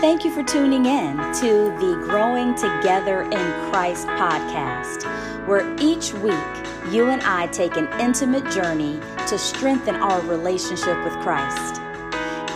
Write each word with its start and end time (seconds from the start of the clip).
Thank 0.00 0.24
you 0.24 0.30
for 0.30 0.42
tuning 0.42 0.86
in 0.86 1.18
to 1.18 1.76
the 1.78 2.02
Growing 2.08 2.54
Together 2.54 3.20
in 3.20 3.70
Christ 3.70 4.06
podcast, 4.06 5.04
where 5.46 5.76
each 5.78 6.14
week 6.14 6.32
you 6.90 7.10
and 7.10 7.20
I 7.22 7.48
take 7.48 7.76
an 7.76 7.86
intimate 8.00 8.50
journey 8.50 8.98
to 9.28 9.36
strengthen 9.36 9.96
our 9.96 10.22
relationship 10.22 11.04
with 11.04 11.12
Christ. 11.20 11.82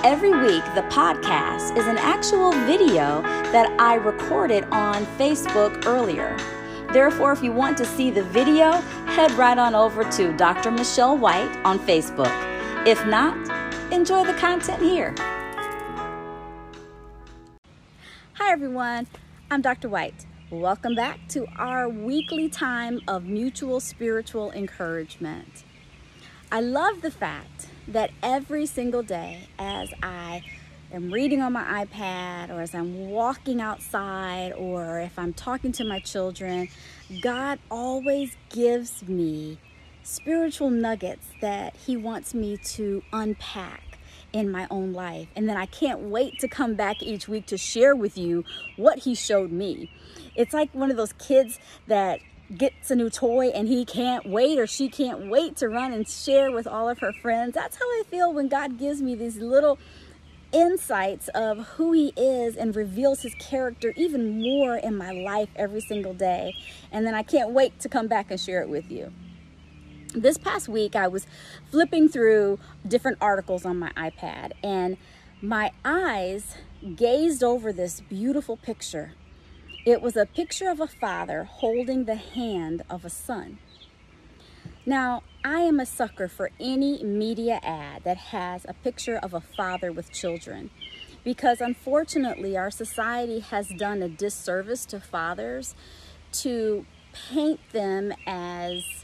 Every 0.03 0.30
week, 0.30 0.65
the 0.75 0.87
podcast 0.88 1.77
is 1.77 1.87
an 1.87 1.99
actual 1.99 2.51
video 2.65 3.21
that 3.53 3.71
I 3.79 3.97
recorded 3.97 4.65
on 4.71 5.04
Facebook 5.19 5.85
earlier. 5.85 6.38
Therefore, 6.95 7.33
if 7.33 7.42
you 7.42 7.53
want 7.53 7.76
to 7.76 7.85
see 7.85 8.11
the 8.11 8.22
video, 8.22 8.72
head 9.04 9.31
right 9.33 9.58
on 9.58 9.74
over 9.74 10.03
to 10.13 10.35
Dr. 10.38 10.71
Michele 10.71 11.19
White 11.19 11.54
on 11.63 11.79
Facebook. 11.79 12.33
If 12.87 13.04
not, 13.04 13.37
enjoy 13.92 14.24
the 14.24 14.33
content 14.33 14.81
here. 14.83 15.15
Hi, 18.46 18.52
everyone. 18.52 19.06
I'm 19.50 19.62
Dr. 19.62 19.88
White. 19.88 20.26
Welcome 20.50 20.94
back 20.94 21.18
to 21.30 21.46
our 21.56 21.88
weekly 21.88 22.50
time 22.50 23.00
of 23.08 23.24
mutual 23.24 23.80
spiritual 23.80 24.52
encouragement. 24.52 25.64
I 26.52 26.60
love 26.60 27.00
the 27.00 27.10
fact 27.10 27.70
that 27.88 28.10
every 28.22 28.66
single 28.66 29.02
day, 29.02 29.48
as 29.58 29.94
I 30.02 30.42
am 30.92 31.10
reading 31.10 31.40
on 31.40 31.54
my 31.54 31.86
iPad 31.86 32.50
or 32.50 32.60
as 32.60 32.74
I'm 32.74 33.08
walking 33.08 33.62
outside 33.62 34.52
or 34.52 35.00
if 35.00 35.18
I'm 35.18 35.32
talking 35.32 35.72
to 35.72 35.84
my 35.84 36.00
children, 36.00 36.68
God 37.22 37.58
always 37.70 38.36
gives 38.50 39.08
me 39.08 39.58
spiritual 40.02 40.68
nuggets 40.68 41.28
that 41.40 41.76
He 41.76 41.96
wants 41.96 42.34
me 42.34 42.58
to 42.58 43.02
unpack 43.10 43.93
in 44.34 44.51
my 44.51 44.66
own 44.70 44.93
life. 44.93 45.29
And 45.37 45.48
then 45.48 45.56
I 45.56 45.66
can't 45.66 46.01
wait 46.01 46.41
to 46.41 46.48
come 46.48 46.74
back 46.74 47.02
each 47.02 47.29
week 47.29 47.47
to 47.47 47.56
share 47.56 47.95
with 47.95 48.19
you 48.19 48.45
what 48.77 48.98
He 48.98 49.15
showed 49.15 49.52
me. 49.52 49.91
It's 50.35 50.52
like 50.52 50.74
one 50.74 50.91
of 50.91 50.96
those 50.96 51.13
kids 51.15 51.59
that 51.87 52.18
gets 52.54 52.91
a 52.91 52.96
new 52.96 53.09
toy 53.09 53.49
and 53.49 53.68
he 53.68 53.87
can't 53.87 54.26
wait 54.26 54.59
or 54.59 54.66
she 54.66 54.88
can't 54.88 55.30
wait 55.30 55.57
to 55.57 55.66
run 55.66 55.93
and 55.95 56.07
share 56.07 56.52
with 56.52 56.66
all 56.66 56.91
of 56.91 56.99
her 56.99 57.13
friends. 57.13 57.54
That's 57.54 57.76
how 57.76 57.85
I 57.85 58.02
feel 58.10 58.32
when 58.32 58.49
God 58.49 58.79
gives 58.79 59.01
me 59.01 59.15
these 59.15 59.38
little 59.38 59.79
insights 60.52 61.29
of 61.29 61.59
who 61.69 61.93
he 61.93 62.13
is 62.16 62.57
and 62.57 62.76
reveals 62.76 63.23
his 63.23 63.35
character 63.37 63.95
even 63.96 64.43
more 64.43 64.77
in 64.77 64.97
my 64.97 65.11
life 65.11 65.48
every 65.57 65.81
single 65.81 66.13
day. 66.13 66.55
And 66.93 67.07
then 67.07 67.15
I 67.15 67.23
can't 67.23 67.51
wait 67.51 67.81
to 67.81 67.89
come 67.89 68.09
back 68.09 68.31
and 68.31 68.39
share 68.39 68.63
it 68.63 68.69
with 68.69 68.91
you. 68.91 69.13
This 70.15 70.39
past 70.39 70.69
week, 70.69 70.95
I 70.95 71.09
was 71.09 71.27
flipping 71.73 72.09
through 72.09 72.61
different 72.87 73.19
articles 73.20 73.65
on 73.65 73.81
my 73.81 73.91
iPad 73.97 74.53
and 74.62 74.97
my 75.43 75.73
eyes 75.84 76.57
gazed 76.95 77.43
over 77.43 77.73
this 77.73 78.01
beautiful 78.01 78.57
picture. 78.57 79.15
It 79.85 80.01
was 80.01 80.17
a 80.17 80.25
picture 80.25 80.70
of 80.70 80.79
a 80.79 80.87
father 80.87 81.42
holding 81.42 82.05
the 82.05 82.15
hand 82.15 82.83
of 82.89 83.05
a 83.05 83.11
son. 83.11 83.59
Now, 84.87 85.25
I 85.45 85.62
am 85.62 85.81
a 85.81 85.87
sucker 85.87 86.29
for 86.29 86.53
any 86.61 87.03
media 87.03 87.59
ad 87.65 88.05
that 88.05 88.17
has 88.17 88.65
a 88.69 88.75
picture 88.75 89.17
of 89.17 89.35
a 89.35 89.41
father 89.41 89.91
with 89.91 90.12
children 90.12 90.70
because 91.25 91.61
unfortunately 91.61 92.57
our 92.57 92.70
society 92.70 93.41
has 93.41 93.69
done 93.77 94.01
a 94.01 94.09
disservice 94.09 94.87
to 94.87 95.01
fathers 95.01 95.75
to 96.33 96.87
paint 97.12 97.59
them 97.73 98.12
as 98.27 99.04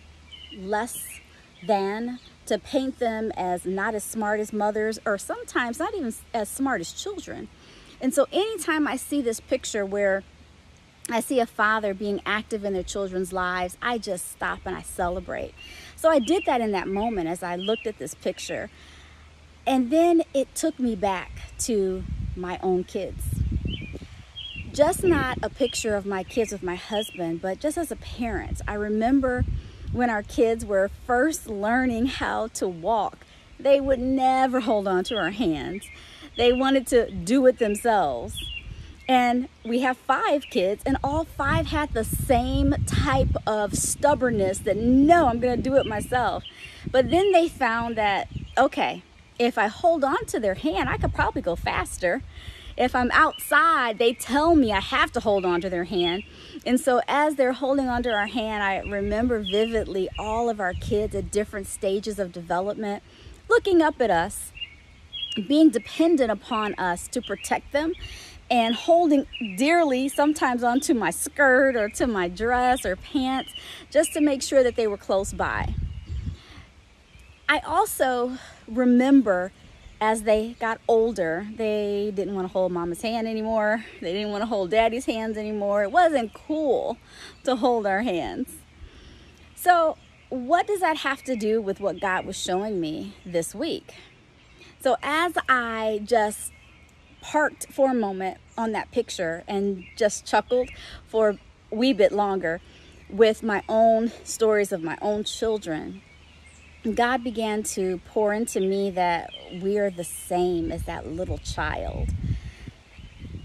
less 0.57 1.21
than, 1.67 2.19
to 2.47 2.59
paint 2.59 2.99
them 2.99 3.33
as 3.37 3.65
not 3.65 3.95
as 3.95 4.03
smart 4.03 4.41
as 4.41 4.53
mothers, 4.53 4.99
or 5.05 5.19
sometimes 5.19 5.79
not 5.79 5.95
even 5.95 6.13
as 6.35 6.49
smart 6.49 6.81
as 6.81 6.93
children. 6.93 7.49
And 8.01 8.15
so 8.15 8.27
anytime 8.33 8.89
I 8.89 8.97
see 8.97 9.21
this 9.21 9.41
picture 9.41 9.85
where 9.85 10.23
I 11.11 11.21
see 11.21 11.41
a 11.41 11.47
father 11.47 11.93
being 11.93 12.21
active 12.25 12.65
in 12.65 12.73
their 12.73 12.83
children's 12.83 13.33
lives, 13.33 13.77
I 13.83 13.99
just 13.99 14.31
stop 14.31 14.61
and 14.65 14.77
I 14.77 14.83
celebrate. 14.83 15.55
So 15.97 16.09
I 16.09 16.19
did 16.19 16.45
that 16.47 16.61
in 16.61 16.73
that 16.73 16.89
moment 16.89 17.29
as 17.29 17.43
I 17.43 17.57
looked 17.57 17.87
at 17.87 17.99
this 17.99 18.15
picture. 18.15 18.71
And 19.67 19.91
then 19.91 20.23
it 20.33 20.55
took 20.55 20.79
me 20.79 20.95
back 20.97 21.31
to 21.61 22.05
my 22.37 22.59
own 22.63 22.85
kids. 22.85 23.23
Just 24.73 25.05
not 25.05 25.39
a 25.43 25.51
picture 25.51 25.95
of 25.97 26.07
my 26.07 26.23
kids 26.23 26.53
with 26.53 26.63
my 26.63 26.77
husband, 26.77 27.43
but 27.43 27.61
just 27.61 27.77
as 27.77 27.91
a 27.91 27.97
parent. 27.97 28.61
I 28.67 28.75
remember 28.75 29.45
when 29.93 30.11
our 30.11 30.23
kids 30.23 30.65
were 30.65 30.91
first 31.07 31.49
learning 31.49 32.07
how 32.07 32.49
to 32.49 32.69
walk, 32.69 33.27
they 33.59 33.81
would 33.81 33.99
never 33.99 34.61
hold 34.61 34.89
on 34.89 35.05
to 35.05 35.17
our 35.17 35.31
hands. 35.31 35.85
They 36.37 36.53
wanted 36.53 36.87
to 36.89 37.11
do 37.11 37.47
it 37.47 37.59
themselves. 37.59 38.39
And 39.09 39.49
we 39.65 39.81
have 39.81 39.97
five 39.97 40.45
kids, 40.51 40.85
and 40.87 40.97
all 41.03 41.25
five 41.25 41.67
had 41.67 41.93
the 41.93 42.05
same 42.05 42.75
type 42.87 43.35
of 43.45 43.77
stubbornness 43.77 44.61
that 44.61 44.77
no, 44.77 45.27
I'm 45.27 45.41
gonna 45.41 45.57
do 45.57 45.75
it 45.75 45.85
myself. 45.85 46.45
But 46.91 47.11
then 47.11 47.33
they 47.33 47.49
found 47.49 47.97
that, 47.97 48.29
okay, 48.57 49.03
if 49.39 49.59
I 49.59 49.67
hold 49.67 50.05
on 50.05 50.27
to 50.27 50.39
their 50.39 50.55
hand, 50.55 50.89
I 50.89 50.97
could 50.97 51.13
probably 51.13 51.43
go 51.43 51.57
faster. 51.57 52.23
If 52.81 52.95
I'm 52.95 53.11
outside, 53.11 53.99
they 53.99 54.15
tell 54.15 54.55
me 54.55 54.73
I 54.73 54.81
have 54.81 55.13
to 55.13 55.21
hold 55.21 55.45
on 55.45 55.61
to 55.61 55.69
their 55.69 55.85
hand. 55.85 56.23
And 56.65 56.81
so 56.81 57.03
as 57.07 57.35
they're 57.35 57.53
holding 57.53 57.91
onto 57.91 58.09
our 58.09 58.27
hand, 58.27 58.63
I 58.63 58.79
remember 58.79 59.41
vividly 59.41 60.09
all 60.19 60.49
of 60.49 60.61
our 60.61 60.73
kids 60.73 61.15
at 61.15 61.31
different 61.31 61.67
stages 61.67 62.19
of 62.19 62.33
development 62.33 63.03
looking 63.51 63.83
up 63.83 64.01
at 64.01 64.11
us, 64.11 64.53
being 65.47 65.69
dependent 65.69 66.31
upon 66.31 66.73
us 66.77 67.07
to 67.09 67.21
protect 67.21 67.73
them 67.73 67.93
and 68.51 68.75
holding 68.75 69.27
dearly 69.59 70.09
sometimes 70.09 70.65
onto 70.65 70.95
my 70.95 71.11
skirt 71.11 71.77
or 71.77 71.91
to 71.91 72.07
my 72.07 72.29
dress 72.29 72.87
or 72.87 72.97
pants 72.97 73.53
just 73.91 74.15
to 74.15 74.23
make 74.23 74.41
sure 74.41 74.63
that 74.63 74.77
they 74.77 74.87
were 74.87 74.97
close 74.97 75.35
by. 75.35 75.75
I 77.47 77.59
also 77.59 78.39
remember 78.67 79.53
as 80.01 80.23
they 80.23 80.57
got 80.59 80.81
older, 80.89 81.47
they 81.57 82.13
didn't 82.15 82.35
want 82.35 82.47
to 82.47 82.53
hold 82.53 82.73
mama's 82.73 83.03
hand 83.03 83.29
anymore. 83.29 83.85
They 84.01 84.13
didn't 84.13 84.31
want 84.31 84.43
to 84.43 84.47
hold 84.47 84.71
daddy's 84.71 85.05
hands 85.05 85.37
anymore. 85.37 85.83
It 85.83 85.93
wasn't 85.93 86.33
cool 86.33 86.97
to 87.45 87.57
hold 87.57 87.87
our 87.87 88.03
hands. 88.03 88.57
So, 89.55 89.99
what 90.31 90.67
does 90.67 90.81
that 90.81 90.99
have 90.99 91.23
to 91.25 91.37
do 91.37 91.61
with 91.61 91.81
what 91.81 92.01
God 92.01 92.25
was 92.25 92.37
showing 92.37 92.81
me 92.81 93.15
this 93.27 93.55
week? 93.55 93.95
So, 94.81 94.97
as 95.03 95.35
I 95.49 96.01
just 96.05 96.53
parked 97.21 97.71
for 97.71 97.91
a 97.91 97.95
moment 97.95 98.39
on 98.57 98.73
that 98.73 98.91
picture 98.91 99.45
and 99.47 99.85
just 99.97 100.25
chuckled 100.25 100.71
for 101.07 101.31
a 101.31 101.39
wee 101.71 101.93
bit 101.93 102.13
longer 102.13 102.61
with 103.11 103.43
my 103.43 103.63
own 103.69 104.11
stories 104.25 104.73
of 104.73 104.83
my 104.83 104.97
own 105.03 105.25
children. 105.25 106.01
God 106.83 107.23
began 107.23 107.63
to 107.75 108.01
pour 108.07 108.33
into 108.33 108.59
me 108.59 108.91
that 108.93 109.31
we 109.61 109.79
are 109.79 109.91
the 109.91 110.05
same 110.05 110.73
as 110.73 110.85
that 110.85 111.07
little 111.07 111.37
child. 111.39 112.09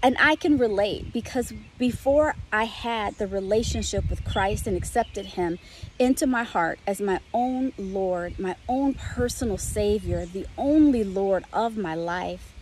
And 0.02 0.16
I 0.18 0.36
can 0.36 0.56
relate 0.56 1.12
because 1.12 1.52
before 1.78 2.34
I 2.52 2.64
had 2.64 3.16
the 3.18 3.26
relationship 3.26 4.08
with 4.08 4.24
Christ 4.24 4.66
and 4.66 4.76
accepted 4.76 5.26
Him 5.26 5.58
into 5.98 6.26
my 6.26 6.44
heart 6.44 6.78
as 6.86 7.00
my 7.00 7.20
own 7.34 7.72
Lord, 7.76 8.38
my 8.38 8.56
own 8.68 8.94
personal 8.94 9.58
Savior, 9.58 10.24
the 10.24 10.46
only 10.56 11.04
Lord 11.04 11.44
of 11.52 11.76
my 11.76 11.94
life, 11.94 12.54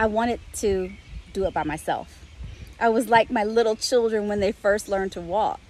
I 0.00 0.06
wanted 0.06 0.40
to 0.54 0.90
do 1.32 1.44
it 1.44 1.54
by 1.54 1.62
myself. 1.62 2.24
I 2.80 2.88
was 2.88 3.08
like 3.08 3.30
my 3.30 3.44
little 3.44 3.76
children 3.76 4.26
when 4.26 4.40
they 4.40 4.52
first 4.52 4.88
learned 4.88 5.12
to 5.12 5.20
walk. 5.20 5.60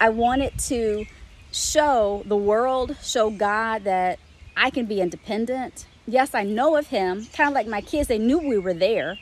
I 0.00 0.10
wanted 0.10 0.56
to 0.66 1.06
show 1.52 2.22
the 2.26 2.36
world, 2.36 2.96
show 3.02 3.30
God 3.30 3.84
that 3.84 4.18
I 4.56 4.70
can 4.70 4.86
be 4.86 5.00
independent. 5.00 5.86
Yes, 6.06 6.34
I 6.34 6.42
know 6.44 6.76
of 6.76 6.88
Him, 6.88 7.26
kind 7.32 7.48
of 7.48 7.54
like 7.54 7.66
my 7.66 7.80
kids, 7.80 8.08
they 8.08 8.18
knew 8.18 8.38
we 8.38 8.58
were 8.58 8.74
there, 8.74 9.18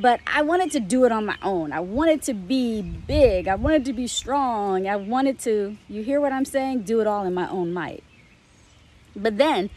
but 0.00 0.20
I 0.26 0.42
wanted 0.42 0.70
to 0.72 0.80
do 0.80 1.04
it 1.04 1.12
on 1.12 1.26
my 1.26 1.36
own. 1.42 1.72
I 1.72 1.80
wanted 1.80 2.22
to 2.22 2.34
be 2.34 2.82
big, 2.82 3.48
I 3.48 3.54
wanted 3.54 3.84
to 3.86 3.92
be 3.92 4.06
strong, 4.06 4.88
I 4.88 4.96
wanted 4.96 5.38
to, 5.40 5.76
you 5.88 6.02
hear 6.02 6.20
what 6.20 6.32
I'm 6.32 6.44
saying? 6.44 6.82
Do 6.82 7.00
it 7.00 7.06
all 7.06 7.26
in 7.26 7.34
my 7.34 7.48
own 7.50 7.72
might. 7.72 8.02
But 9.14 9.36
then 9.38 9.70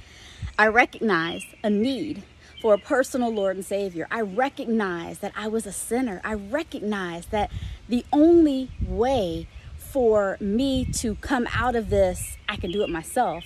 I 0.58 0.68
recognized 0.68 1.48
a 1.64 1.70
need 1.70 2.24
for 2.62 2.74
a 2.74 2.80
personal 2.80 3.30
Lord 3.30 3.58
and 3.58 3.66
Savior. 3.66 4.08
I 4.10 4.22
recognized 4.22 5.22
that 5.22 5.34
I 5.36 5.48
was 5.48 5.66
a 5.66 5.72
sinner. 5.72 6.22
I 6.24 6.34
recognized 6.34 7.32
that 7.32 7.52
the 7.90 8.06
only 8.12 8.72
way 8.88 9.48
for 9.96 10.36
me 10.42 10.84
to 10.84 11.16
come 11.16 11.48
out 11.56 11.74
of 11.74 11.90
this, 11.90 12.36
I 12.50 12.58
can 12.58 12.70
do 12.70 12.84
it 12.84 12.90
myself, 12.90 13.46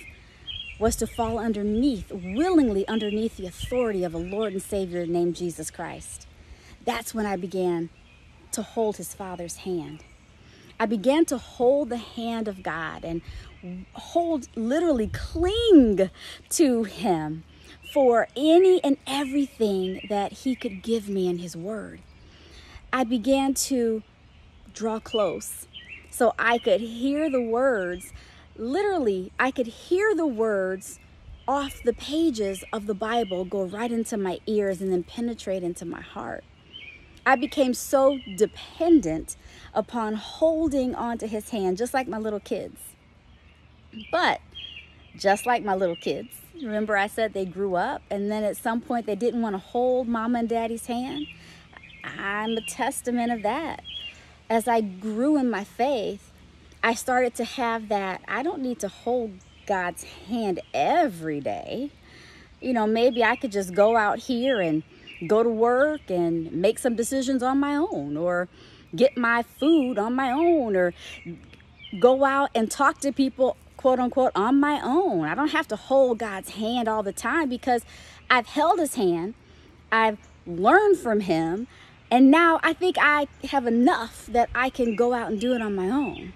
was 0.80 0.96
to 0.96 1.06
fall 1.06 1.38
underneath, 1.38 2.10
willingly 2.10 2.84
underneath 2.88 3.36
the 3.36 3.46
authority 3.46 4.02
of 4.02 4.14
a 4.14 4.18
Lord 4.18 4.54
and 4.54 4.60
Savior 4.60 5.06
named 5.06 5.36
Jesus 5.36 5.70
Christ. 5.70 6.26
That's 6.84 7.14
when 7.14 7.24
I 7.24 7.36
began 7.36 7.88
to 8.50 8.62
hold 8.62 8.96
his 8.96 9.14
Father's 9.14 9.58
hand. 9.58 10.02
I 10.80 10.86
began 10.86 11.24
to 11.26 11.38
hold 11.38 11.88
the 11.88 11.98
hand 11.98 12.48
of 12.48 12.64
God 12.64 13.04
and 13.04 13.22
hold, 13.92 14.48
literally 14.56 15.06
cling 15.06 16.10
to 16.48 16.82
him 16.82 17.44
for 17.92 18.26
any 18.36 18.82
and 18.82 18.96
everything 19.06 20.00
that 20.08 20.32
He 20.32 20.56
could 20.56 20.82
give 20.82 21.08
me 21.08 21.28
in 21.28 21.38
His 21.38 21.56
Word. 21.56 22.00
I 22.92 23.04
began 23.04 23.54
to 23.54 24.02
draw 24.72 24.98
close 24.98 25.66
so 26.10 26.34
I 26.38 26.58
could 26.58 26.80
hear 26.80 27.30
the 27.30 27.42
words. 27.42 28.12
Literally, 28.56 29.32
I 29.38 29.50
could 29.50 29.66
hear 29.66 30.14
the 30.14 30.26
words 30.26 30.98
off 31.48 31.82
the 31.84 31.92
pages 31.92 32.62
of 32.72 32.86
the 32.86 32.94
Bible 32.94 33.44
go 33.44 33.64
right 33.64 33.90
into 33.90 34.16
my 34.16 34.38
ears 34.46 34.80
and 34.80 34.92
then 34.92 35.02
penetrate 35.02 35.62
into 35.62 35.84
my 35.84 36.00
heart. 36.00 36.44
I 37.26 37.36
became 37.36 37.74
so 37.74 38.18
dependent 38.36 39.36
upon 39.74 40.14
holding 40.14 40.94
onto 40.94 41.26
his 41.26 41.50
hand, 41.50 41.76
just 41.76 41.92
like 41.92 42.08
my 42.08 42.18
little 42.18 42.40
kids. 42.40 42.80
But 44.10 44.40
just 45.16 45.46
like 45.46 45.64
my 45.64 45.74
little 45.74 45.96
kids, 45.96 46.40
remember 46.54 46.96
I 46.96 47.06
said 47.06 47.32
they 47.32 47.44
grew 47.44 47.74
up 47.74 48.02
and 48.10 48.30
then 48.30 48.44
at 48.44 48.56
some 48.56 48.80
point 48.80 49.06
they 49.06 49.16
didn't 49.16 49.42
want 49.42 49.54
to 49.54 49.58
hold 49.58 50.08
mama 50.08 50.40
and 50.40 50.48
daddy's 50.48 50.86
hand? 50.86 51.26
I'm 52.04 52.56
a 52.56 52.62
testament 52.62 53.32
of 53.32 53.42
that. 53.42 53.82
As 54.50 54.66
I 54.66 54.80
grew 54.80 55.36
in 55.36 55.48
my 55.48 55.62
faith, 55.62 56.32
I 56.82 56.94
started 56.94 57.36
to 57.36 57.44
have 57.44 57.88
that 57.88 58.20
I 58.26 58.42
don't 58.42 58.60
need 58.60 58.80
to 58.80 58.88
hold 58.88 59.30
God's 59.66 60.02
hand 60.02 60.60
every 60.74 61.40
day. 61.40 61.90
You 62.60 62.72
know, 62.72 62.84
maybe 62.84 63.22
I 63.22 63.36
could 63.36 63.52
just 63.52 63.72
go 63.74 63.96
out 63.96 64.18
here 64.18 64.60
and 64.60 64.82
go 65.28 65.44
to 65.44 65.48
work 65.48 66.10
and 66.10 66.50
make 66.50 66.80
some 66.80 66.96
decisions 66.96 67.44
on 67.44 67.58
my 67.58 67.76
own 67.76 68.16
or 68.16 68.48
get 68.96 69.16
my 69.16 69.44
food 69.44 69.98
on 69.98 70.14
my 70.14 70.32
own 70.32 70.74
or 70.74 70.94
go 72.00 72.24
out 72.24 72.50
and 72.52 72.68
talk 72.68 72.98
to 73.02 73.12
people 73.12 73.56
quote 73.76 74.00
unquote 74.00 74.32
on 74.34 74.58
my 74.58 74.80
own. 74.82 75.26
I 75.26 75.36
don't 75.36 75.52
have 75.52 75.68
to 75.68 75.76
hold 75.76 76.18
God's 76.18 76.50
hand 76.50 76.88
all 76.88 77.04
the 77.04 77.12
time 77.12 77.48
because 77.48 77.84
I've 78.28 78.46
held 78.46 78.80
his 78.80 78.96
hand. 78.96 79.34
I've 79.92 80.18
learned 80.44 80.98
from 80.98 81.20
him. 81.20 81.68
And 82.10 82.30
now 82.30 82.58
I 82.62 82.72
think 82.72 82.96
I 83.00 83.28
have 83.44 83.66
enough 83.66 84.26
that 84.26 84.50
I 84.54 84.68
can 84.68 84.96
go 84.96 85.12
out 85.12 85.30
and 85.30 85.40
do 85.40 85.54
it 85.54 85.62
on 85.62 85.74
my 85.74 85.88
own. 85.88 86.32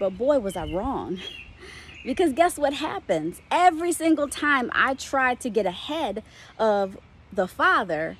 But 0.00 0.16
boy, 0.16 0.38
was 0.38 0.56
I 0.56 0.66
wrong. 0.66 1.20
because 2.04 2.32
guess 2.32 2.58
what 2.58 2.74
happens? 2.74 3.40
Every 3.50 3.92
single 3.92 4.28
time 4.28 4.70
I 4.74 4.94
try 4.94 5.34
to 5.36 5.50
get 5.50 5.66
ahead 5.66 6.22
of 6.58 6.96
the 7.32 7.46
Father, 7.46 8.16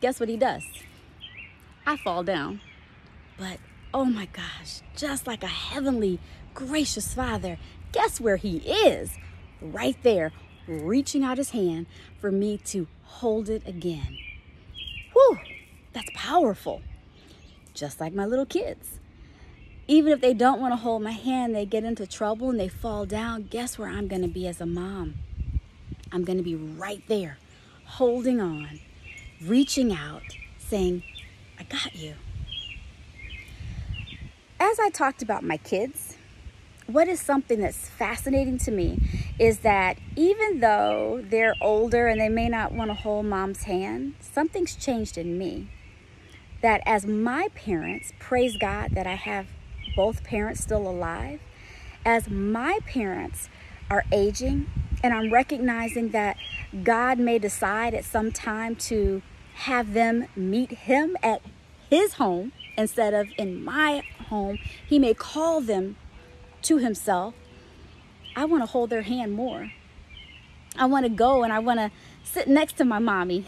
guess 0.00 0.18
what 0.18 0.28
he 0.28 0.36
does? 0.36 0.64
I 1.86 1.96
fall 1.96 2.22
down. 2.22 2.60
But 3.38 3.58
oh 3.94 4.04
my 4.04 4.26
gosh, 4.26 4.80
just 4.96 5.26
like 5.26 5.42
a 5.42 5.48
heavenly, 5.48 6.18
gracious 6.54 7.14
Father, 7.14 7.58
guess 7.92 8.20
where 8.20 8.36
he 8.36 8.58
is? 8.58 9.16
Right 9.60 9.96
there, 10.02 10.32
reaching 10.66 11.24
out 11.24 11.38
his 11.38 11.50
hand 11.50 11.86
for 12.20 12.30
me 12.30 12.58
to 12.58 12.86
hold 13.04 13.48
it 13.48 13.66
again. 13.66 14.18
Whew, 15.12 15.38
that's 15.92 16.10
powerful. 16.14 16.82
Just 17.74 18.00
like 18.00 18.12
my 18.12 18.26
little 18.26 18.46
kids. 18.46 18.98
Even 19.88 20.12
if 20.12 20.20
they 20.20 20.34
don't 20.34 20.60
want 20.60 20.72
to 20.72 20.76
hold 20.76 21.02
my 21.02 21.10
hand, 21.12 21.54
they 21.54 21.66
get 21.66 21.84
into 21.84 22.06
trouble 22.06 22.50
and 22.50 22.60
they 22.60 22.68
fall 22.68 23.06
down. 23.06 23.48
Guess 23.50 23.78
where 23.78 23.88
I'm 23.88 24.06
going 24.06 24.22
to 24.22 24.28
be 24.28 24.46
as 24.46 24.60
a 24.60 24.66
mom? 24.66 25.14
I'm 26.12 26.24
going 26.24 26.38
to 26.38 26.44
be 26.44 26.54
right 26.54 27.02
there 27.08 27.38
holding 27.84 28.40
on, 28.40 28.80
reaching 29.44 29.92
out, 29.92 30.22
saying, 30.58 31.02
I 31.58 31.64
got 31.64 31.94
you. 31.94 32.14
As 34.60 34.78
I 34.78 34.90
talked 34.90 35.22
about 35.22 35.42
my 35.42 35.56
kids, 35.56 36.16
what 36.86 37.08
is 37.08 37.20
something 37.20 37.60
that's 37.60 37.88
fascinating 37.88 38.58
to 38.58 38.70
me 38.70 38.98
is 39.38 39.60
that 39.60 39.98
even 40.16 40.60
though 40.60 41.24
they're 41.24 41.54
older 41.60 42.06
and 42.06 42.20
they 42.20 42.28
may 42.28 42.48
not 42.48 42.72
want 42.72 42.90
to 42.90 42.94
hold 42.94 43.26
mom's 43.26 43.62
hand, 43.64 44.14
something's 44.20 44.76
changed 44.76 45.16
in 45.16 45.38
me. 45.38 45.68
That 46.62 46.82
as 46.84 47.06
my 47.06 47.48
parents, 47.54 48.12
praise 48.18 48.56
God 48.56 48.90
that 48.92 49.06
I 49.06 49.14
have 49.14 49.46
both 49.96 50.22
parents 50.24 50.62
still 50.62 50.88
alive, 50.88 51.40
as 52.04 52.28
my 52.28 52.78
parents 52.86 53.48
are 53.90 54.04
aging 54.12 54.66
and 55.02 55.14
I'm 55.14 55.32
recognizing 55.32 56.10
that 56.10 56.36
God 56.82 57.18
may 57.18 57.38
decide 57.38 57.94
at 57.94 58.04
some 58.04 58.30
time 58.30 58.76
to 58.76 59.22
have 59.54 59.94
them 59.94 60.26
meet 60.36 60.70
Him 60.70 61.16
at 61.22 61.42
His 61.88 62.14
home 62.14 62.52
instead 62.76 63.14
of 63.14 63.28
in 63.38 63.64
my 63.64 64.02
home. 64.28 64.58
He 64.86 64.98
may 64.98 65.14
call 65.14 65.60
them 65.60 65.96
to 66.62 66.78
Himself. 66.78 67.34
I 68.36 68.44
want 68.44 68.62
to 68.62 68.66
hold 68.66 68.90
their 68.90 69.02
hand 69.02 69.32
more. 69.32 69.72
I 70.76 70.86
want 70.86 71.04
to 71.04 71.10
go 71.10 71.42
and 71.42 71.52
I 71.52 71.58
want 71.58 71.80
to 71.80 71.90
sit 72.22 72.46
next 72.46 72.76
to 72.76 72.84
my 72.84 72.98
mommy 72.98 73.44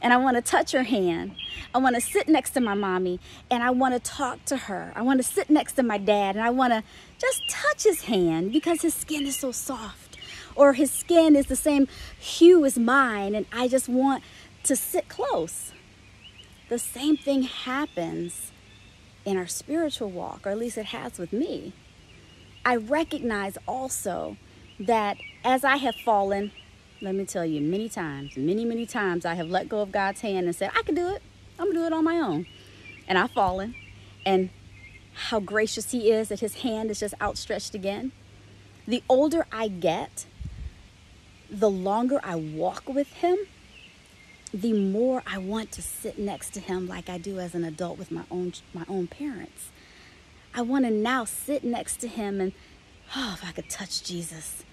and 0.00 0.12
I 0.12 0.16
want 0.16 0.36
to 0.36 0.42
touch 0.42 0.72
her 0.72 0.84
hand. 0.84 1.34
I 1.74 1.78
want 1.78 1.94
to 1.94 2.00
sit 2.00 2.28
next 2.28 2.50
to 2.50 2.60
my 2.60 2.74
mommy 2.74 3.20
and 3.50 3.62
I 3.62 3.70
want 3.70 3.94
to 3.94 4.00
talk 4.00 4.44
to 4.46 4.56
her. 4.56 4.92
I 4.94 5.02
want 5.02 5.18
to 5.18 5.22
sit 5.22 5.50
next 5.50 5.74
to 5.74 5.82
my 5.82 5.98
dad 5.98 6.36
and 6.36 6.44
I 6.44 6.50
want 6.50 6.72
to 6.72 6.82
just 7.18 7.42
touch 7.48 7.84
his 7.84 8.02
hand 8.02 8.52
because 8.52 8.82
his 8.82 8.94
skin 8.94 9.26
is 9.26 9.36
so 9.36 9.52
soft 9.52 10.18
or 10.54 10.72
his 10.72 10.90
skin 10.90 11.36
is 11.36 11.46
the 11.46 11.56
same 11.56 11.88
hue 12.18 12.64
as 12.64 12.78
mine 12.78 13.34
and 13.34 13.46
I 13.52 13.68
just 13.68 13.88
want 13.88 14.22
to 14.64 14.76
sit 14.76 15.08
close. 15.08 15.72
The 16.68 16.78
same 16.78 17.16
thing 17.16 17.42
happens 17.42 18.52
in 19.24 19.36
our 19.36 19.46
spiritual 19.46 20.10
walk, 20.10 20.46
or 20.46 20.50
at 20.50 20.58
least 20.58 20.78
it 20.78 20.86
has 20.86 21.18
with 21.18 21.32
me. 21.32 21.72
I 22.64 22.76
recognize 22.76 23.56
also 23.66 24.36
that 24.78 25.16
as 25.44 25.64
I 25.64 25.76
have 25.76 25.94
fallen, 25.96 26.52
let 27.00 27.14
me 27.14 27.24
tell 27.24 27.44
you, 27.44 27.60
many 27.60 27.88
times, 27.88 28.36
many, 28.36 28.64
many 28.64 28.86
times, 28.86 29.24
I 29.24 29.34
have 29.34 29.48
let 29.48 29.68
go 29.68 29.80
of 29.80 29.92
God's 29.92 30.20
hand 30.20 30.46
and 30.46 30.54
said, 30.54 30.70
I 30.76 30.82
can 30.82 30.94
do 30.94 31.08
it. 31.08 31.22
I'm 31.58 31.66
going 31.66 31.74
to 31.74 31.80
do 31.80 31.86
it 31.86 31.92
on 31.92 32.04
my 32.04 32.16
own. 32.16 32.46
And 33.06 33.18
I've 33.18 33.30
fallen. 33.30 33.74
And 34.26 34.50
how 35.14 35.40
gracious 35.40 35.90
He 35.92 36.10
is 36.10 36.28
that 36.28 36.40
His 36.40 36.56
hand 36.56 36.90
is 36.90 37.00
just 37.00 37.14
outstretched 37.20 37.74
again. 37.74 38.12
The 38.86 39.02
older 39.08 39.46
I 39.52 39.68
get, 39.68 40.26
the 41.50 41.70
longer 41.70 42.20
I 42.22 42.36
walk 42.36 42.88
with 42.88 43.12
him, 43.14 43.36
the 44.52 44.72
more 44.72 45.22
I 45.26 45.38
want 45.38 45.72
to 45.72 45.82
sit 45.82 46.18
next 46.18 46.54
to 46.54 46.60
him 46.60 46.88
like 46.88 47.08
I 47.08 47.18
do 47.18 47.38
as 47.38 47.54
an 47.54 47.64
adult 47.64 47.98
with 47.98 48.10
my 48.10 48.22
own 48.30 48.54
my 48.72 48.84
own 48.88 49.06
parents. 49.06 49.68
I 50.54 50.62
want 50.62 50.86
to 50.86 50.90
now 50.90 51.24
sit 51.24 51.64
next 51.64 52.00
to 52.00 52.08
him 52.08 52.40
and 52.40 52.52
oh, 53.14 53.34
if 53.34 53.46
I 53.46 53.52
could 53.52 53.68
touch 53.68 54.02
Jesus. 54.02 54.64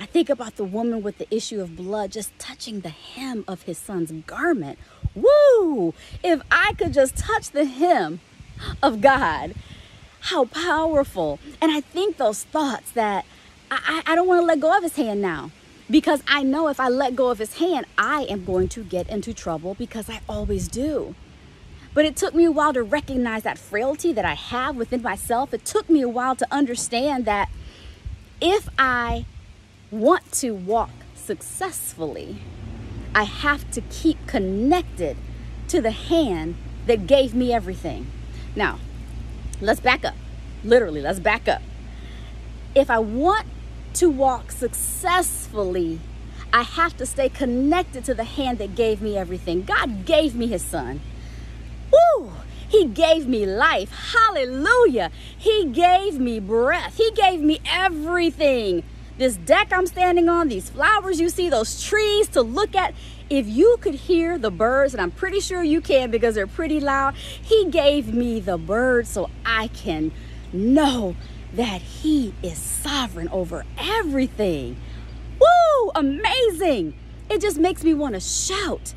I 0.00 0.06
think 0.06 0.30
about 0.30 0.56
the 0.56 0.64
woman 0.64 1.02
with 1.02 1.18
the 1.18 1.32
issue 1.32 1.60
of 1.60 1.76
blood 1.76 2.10
just 2.10 2.36
touching 2.38 2.80
the 2.80 2.88
hem 2.88 3.44
of 3.46 3.64
his 3.64 3.76
son's 3.76 4.10
garment. 4.26 4.78
Woo! 5.14 5.92
If 6.24 6.40
I 6.50 6.72
could 6.78 6.94
just 6.94 7.18
touch 7.18 7.50
the 7.50 7.66
hem 7.66 8.20
of 8.82 9.02
God, 9.02 9.54
how 10.20 10.46
powerful. 10.46 11.38
And 11.60 11.70
I 11.70 11.82
think 11.82 12.16
those 12.16 12.44
thoughts 12.44 12.90
that 12.92 13.26
I, 13.70 14.02
I, 14.06 14.14
don't 14.14 14.26
want 14.26 14.40
to 14.40 14.46
let 14.46 14.58
go 14.58 14.74
of 14.74 14.82
his 14.82 14.96
hand 14.96 15.20
now 15.20 15.50
because 15.90 16.22
I 16.26 16.42
know 16.42 16.68
if 16.68 16.80
I 16.80 16.88
let 16.88 17.14
go 17.14 17.28
of 17.28 17.38
his 17.38 17.58
hand, 17.58 17.84
I 17.98 18.22
am 18.22 18.44
going 18.44 18.68
to 18.70 18.82
get 18.82 19.08
into 19.08 19.34
trouble 19.34 19.74
because 19.74 20.08
I 20.08 20.20
always 20.28 20.66
do. 20.66 21.14
But 21.92 22.06
it 22.06 22.16
took 22.16 22.34
me 22.34 22.44
a 22.44 22.50
while 22.50 22.72
to 22.72 22.82
recognize 22.82 23.42
that 23.42 23.58
frailty 23.58 24.12
that 24.12 24.24
I 24.24 24.34
have 24.34 24.76
within 24.76 25.02
myself. 25.02 25.52
It 25.52 25.64
took 25.64 25.90
me 25.90 26.00
a 26.00 26.08
while 26.08 26.36
to 26.36 26.46
understand 26.50 27.26
that 27.26 27.50
if 28.40 28.68
I 28.78 29.26
want 29.90 30.30
to 30.32 30.52
walk 30.52 30.90
successfully, 31.14 32.38
I 33.14 33.24
have 33.24 33.70
to 33.72 33.80
keep 33.82 34.26
connected 34.26 35.16
to 35.68 35.80
the 35.80 35.90
hand 35.90 36.56
that 36.86 37.06
gave 37.06 37.34
me 37.34 37.52
everything. 37.52 38.06
Now, 38.54 38.78
let's 39.60 39.80
back 39.80 40.04
up. 40.04 40.14
Literally, 40.64 41.00
let's 41.00 41.20
back 41.20 41.48
up. 41.48 41.62
If 42.74 42.90
I 42.90 42.98
want 42.98 43.46
to 43.94 44.08
walk 44.08 44.52
successfully, 44.52 46.00
I 46.52 46.62
have 46.62 46.96
to 46.98 47.06
stay 47.06 47.28
connected 47.28 48.04
to 48.04 48.14
the 48.14 48.24
hand 48.24 48.58
that 48.58 48.74
gave 48.74 49.00
me 49.00 49.16
everything. 49.16 49.62
God 49.62 50.04
gave 50.04 50.34
me 50.34 50.46
his 50.46 50.62
son. 50.62 51.00
Woo! 51.92 52.32
He 52.68 52.84
gave 52.84 53.26
me 53.26 53.46
life. 53.46 53.90
Hallelujah. 54.12 55.10
He 55.36 55.66
gave 55.66 56.20
me 56.20 56.38
breath. 56.38 56.96
He 56.96 57.10
gave 57.12 57.40
me 57.40 57.60
everything. 57.68 58.84
This 59.20 59.36
deck 59.36 59.70
I'm 59.70 59.86
standing 59.86 60.30
on, 60.30 60.48
these 60.48 60.70
flowers 60.70 61.20
you 61.20 61.28
see, 61.28 61.50
those 61.50 61.84
trees 61.84 62.26
to 62.28 62.40
look 62.40 62.74
at. 62.74 62.94
If 63.28 63.46
you 63.46 63.76
could 63.82 63.94
hear 63.94 64.38
the 64.38 64.50
birds, 64.50 64.94
and 64.94 65.00
I'm 65.02 65.10
pretty 65.10 65.40
sure 65.40 65.62
you 65.62 65.82
can 65.82 66.10
because 66.10 66.34
they're 66.34 66.46
pretty 66.46 66.80
loud, 66.80 67.16
He 67.16 67.66
gave 67.66 68.14
me 68.14 68.40
the 68.40 68.56
birds 68.56 69.10
so 69.10 69.28
I 69.44 69.66
can 69.68 70.10
know 70.54 71.16
that 71.52 71.82
He 71.82 72.32
is 72.42 72.56
sovereign 72.56 73.28
over 73.28 73.66
everything. 73.76 74.78
Woo! 75.38 75.90
Amazing! 75.94 76.94
It 77.28 77.42
just 77.42 77.58
makes 77.58 77.84
me 77.84 77.92
want 77.92 78.14
to 78.14 78.20
shout. 78.20 78.94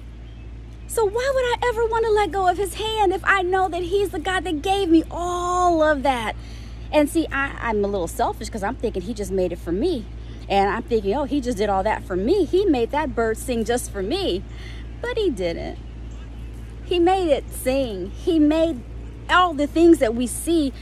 So, 0.87 1.03
why 1.03 1.31
would 1.35 1.65
I 1.65 1.67
ever 1.67 1.85
want 1.85 2.05
to 2.05 2.11
let 2.11 2.31
go 2.31 2.47
of 2.47 2.57
His 2.57 2.75
hand 2.75 3.11
if 3.11 3.25
I 3.25 3.41
know 3.41 3.67
that 3.67 3.83
He's 3.83 4.11
the 4.11 4.19
God 4.19 4.45
that 4.45 4.61
gave 4.61 4.87
me 4.87 5.03
all 5.11 5.83
of 5.83 6.03
that? 6.03 6.37
And 6.93 7.09
see, 7.09 7.27
I, 7.29 7.71
am 7.71 7.83
a 7.83 7.87
little 7.87 8.07
selfish 8.07 8.47
because 8.47 8.63
I'm 8.63 8.75
thinking 8.75 9.01
He 9.01 9.13
just 9.13 9.31
made 9.31 9.51
it 9.51 9.59
for 9.59 9.73
me. 9.73 10.05
And 10.49 10.69
I'm 10.69 10.83
thinking, 10.83 11.13
oh, 11.15 11.23
He 11.23 11.41
just 11.41 11.57
did 11.57 11.69
all 11.69 11.83
that 11.83 12.03
for 12.03 12.15
me. 12.15 12.45
He 12.45 12.65
made 12.65 12.91
that 12.91 13.15
bird 13.15 13.37
sing 13.37 13.65
just 13.65 13.91
for 13.91 14.01
me. 14.01 14.43
But 15.01 15.17
He 15.17 15.29
didn't. 15.29 15.79
He 16.85 16.99
made 16.99 17.29
it 17.29 17.49
sing. 17.49 18.11
He 18.11 18.39
made 18.39 18.81
all 19.29 19.53
the 19.53 19.67
things 19.67 19.99
that 19.99 20.13
we 20.15 20.27
see 20.27 20.73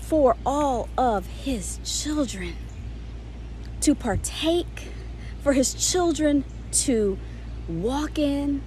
for 0.00 0.36
all 0.44 0.88
of 0.98 1.26
His 1.26 1.78
children 1.84 2.56
to 3.80 3.94
partake, 3.94 4.88
for 5.42 5.52
His 5.52 5.74
children 5.74 6.44
to 6.72 7.18
walk 7.68 8.18
in. 8.18 8.62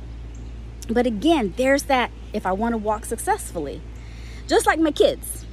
But 0.89 1.05
again, 1.05 1.53
there's 1.57 1.83
that 1.83 2.11
if 2.31 2.45
I 2.45 2.51
want 2.51 2.73
to 2.73 2.77
walk 2.77 3.05
successfully, 3.05 3.81
just 4.47 4.65
like 4.65 4.79
my 4.79 4.91
kids, 4.91 5.45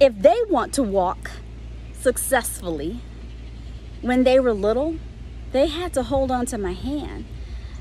if 0.00 0.16
they 0.18 0.36
want 0.48 0.72
to 0.74 0.82
walk 0.82 1.30
successfully 1.92 3.00
when 4.02 4.24
they 4.24 4.40
were 4.40 4.52
little, 4.52 4.96
they 5.52 5.66
had 5.66 5.92
to 5.94 6.02
hold 6.04 6.30
on 6.30 6.46
to 6.46 6.58
my 6.58 6.72
hand 6.72 7.26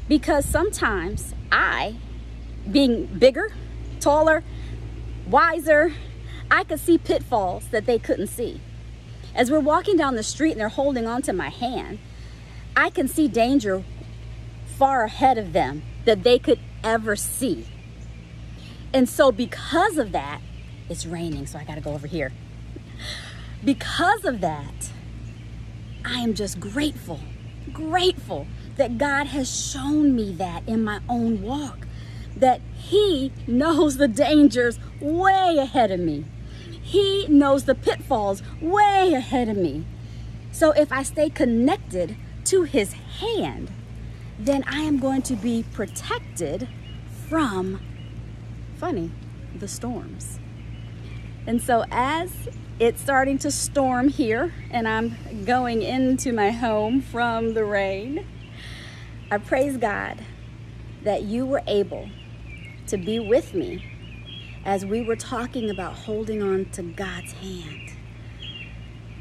because 0.08 0.46
sometimes 0.46 1.34
I, 1.52 1.98
being 2.70 3.06
bigger, 3.06 3.52
taller, 4.00 4.44
wiser, 5.28 5.94
I 6.50 6.64
could 6.64 6.80
see 6.80 6.98
pitfalls 6.98 7.68
that 7.70 7.86
they 7.86 8.00
couldn't 8.00 8.28
see. 8.28 8.60
As 9.36 9.52
we're 9.52 9.60
walking 9.60 9.96
down 9.96 10.16
the 10.16 10.24
street 10.24 10.52
and 10.52 10.60
they're 10.60 10.70
holding 10.70 11.06
on 11.06 11.22
to 11.24 11.34
my 11.34 11.50
hand, 11.50 12.00
I 12.76 12.90
can 12.90 13.08
see 13.08 13.28
danger 13.28 13.84
far 14.78 15.04
ahead 15.04 15.38
of 15.38 15.54
them 15.54 15.84
that 16.06 16.24
they 16.24 16.40
could 16.40 16.60
ever 16.84 17.16
see. 17.16 17.68
And 18.94 19.08
so, 19.08 19.32
because 19.32 19.98
of 19.98 20.12
that, 20.14 20.42
it's 20.90 21.06
raining, 21.06 21.46
so 21.46 21.60
I 21.60 21.64
got 21.64 21.76
to 21.76 21.82
go 21.82 21.94
over 21.94 22.08
here. 22.08 22.32
Because 23.64 24.26
of 24.26 24.42
that, 24.42 24.79
I 26.10 26.20
am 26.22 26.34
just 26.34 26.60
grateful, 26.60 27.20
grateful 27.72 28.48
that 28.78 28.98
God 28.98 29.28
has 29.28 29.72
shown 29.72 30.16
me 30.16 30.34
that 30.34 30.68
in 30.68 30.84
my 30.84 31.00
own 31.08 31.42
walk, 31.42 31.86
that 32.36 32.62
He 32.76 33.32
knows 33.46 33.98
the 33.98 34.08
dangers 34.08 34.80
way 35.00 35.58
ahead 35.60 35.92
of 35.92 36.00
me. 36.00 36.26
He 36.82 37.28
knows 37.28 37.66
the 37.66 37.76
pitfalls 37.76 38.42
way 38.60 39.14
ahead 39.14 39.50
of 39.50 39.58
me. 39.58 39.86
So 40.52 40.72
if 40.72 40.92
I 40.92 41.04
stay 41.04 41.30
connected 41.30 42.18
to 42.46 42.64
His 42.64 42.94
hand, 42.94 43.70
then 44.40 44.64
I 44.66 44.82
am 44.82 44.98
going 44.98 45.22
to 45.24 45.36
be 45.36 45.64
protected 45.74 46.68
from, 47.28 47.82
funny, 48.78 49.12
the 49.56 49.68
storms. 49.68 50.40
And 51.46 51.62
so 51.62 51.86
as 51.92 52.32
it's 52.80 53.02
starting 53.02 53.38
to 53.38 53.52
storm 53.52 54.08
here 54.08 54.54
and 54.72 54.88
I'm 54.88 55.44
going 55.44 55.82
into 55.82 56.32
my 56.32 56.52
home 56.52 57.02
from 57.02 57.54
the 57.54 57.66
rain, 57.66 58.26
I 59.30 59.38
praise 59.38 59.76
God 59.76 60.24
that 61.04 61.24
you 61.24 61.46
were 61.46 61.62
able 61.68 62.10
to 62.88 62.98
be 62.98 63.20
with 63.20 63.54
me 63.54 63.84
as 64.64 64.86
we 64.86 65.02
were 65.02 65.18
talking 65.18 65.70
about 65.70 65.94
holding 65.94 66.42
on 66.42 66.66
to 66.72 66.82
God's 66.82 67.34
hand. 67.34 67.92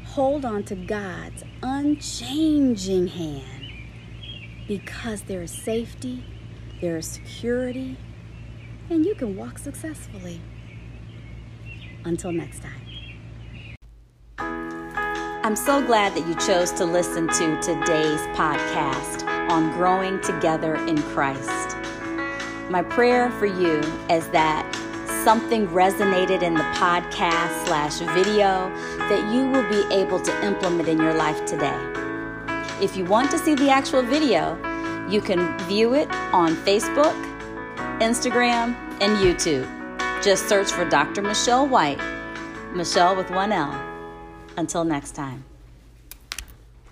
Hold 0.05 0.45
on 0.45 0.63
to 0.63 0.75
God's 0.75 1.43
unchanging 1.61 3.07
hand 3.07 3.73
because 4.67 5.23
there 5.23 5.41
is 5.41 5.51
safety, 5.51 6.23
there 6.79 6.97
is 6.97 7.07
security, 7.07 7.97
and 8.89 9.05
you 9.05 9.15
can 9.15 9.35
walk 9.35 9.59
successfully. 9.59 10.41
Until 12.05 12.31
next 12.31 12.61
time. 12.61 12.88
I'm 15.49 15.55
so 15.55 15.83
glad 15.83 16.13
that 16.13 16.27
you 16.27 16.35
chose 16.35 16.71
to 16.73 16.85
listen 16.85 17.27
to 17.27 17.59
today's 17.59 18.21
podcast 18.37 19.25
on 19.49 19.71
growing 19.71 20.21
together 20.21 20.75
in 20.75 21.01
Christ. 21.01 21.75
My 22.69 22.83
prayer 22.83 23.31
for 23.31 23.47
you 23.47 23.79
is 24.11 24.27
that 24.27 24.71
something 25.25 25.67
resonated 25.69 26.43
in 26.43 26.53
the 26.53 26.61
podcast 26.77 27.65
slash 27.65 27.97
video 28.13 28.69
that 29.09 29.33
you 29.33 29.49
will 29.49 29.67
be 29.67 29.91
able 29.91 30.19
to 30.19 30.45
implement 30.45 30.87
in 30.87 30.99
your 30.99 31.15
life 31.15 31.43
today. 31.47 31.79
If 32.79 32.95
you 32.95 33.05
want 33.05 33.31
to 33.31 33.39
see 33.39 33.55
the 33.55 33.71
actual 33.71 34.03
video, 34.03 34.55
you 35.09 35.19
can 35.19 35.57
view 35.67 35.95
it 35.95 36.11
on 36.31 36.57
Facebook, 36.57 37.15
Instagram, 38.01 38.75
and 39.01 39.17
YouTube. 39.17 39.67
Just 40.23 40.47
search 40.47 40.71
for 40.71 40.87
Dr. 40.87 41.23
Michele 41.23 41.67
White, 41.67 41.99
Michele 42.75 43.15
with 43.15 43.31
one 43.31 43.51
L. 43.51 43.88
Until 44.59 44.83
next 44.83 45.11
time. 45.15 45.48